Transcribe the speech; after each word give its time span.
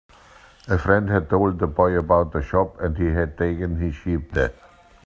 A 0.67 0.79
friend 0.79 1.11
had 1.11 1.29
told 1.29 1.59
the 1.59 1.67
boy 1.67 1.95
about 1.95 2.31
the 2.31 2.41
shop, 2.41 2.81
and 2.81 2.97
he 2.97 3.05
had 3.13 3.37
taken 3.37 3.75
his 3.75 3.93
sheep 3.93 4.31
there. 4.31 4.51